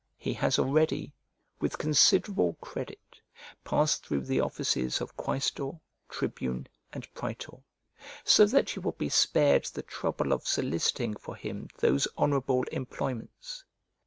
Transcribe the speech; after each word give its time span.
He 0.17 0.33
has 0.33 0.57
already, 0.57 1.13
with 1.59 1.77
considerable 1.77 2.53
credit, 2.55 3.21
passed 3.63 4.03
through 4.03 4.21
the 4.21 4.39
offices 4.41 4.99
of 4.99 5.15
quaestor, 5.15 5.79
tribune, 6.09 6.65
and 6.91 7.07
praetor; 7.13 7.57
so 8.23 8.47
that 8.47 8.75
you 8.75 8.81
will 8.81 8.93
be 8.93 9.09
spared 9.09 9.65
the 9.65 9.83
trouble 9.83 10.31
of 10.33 10.47
soliciting 10.47 11.17
for 11.17 11.35
him 11.35 11.67
those 11.81 12.07
honourable 12.17 12.63
employments. 12.71 13.63